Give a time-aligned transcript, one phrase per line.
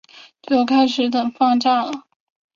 [0.41, 2.05] 就开始等放假啦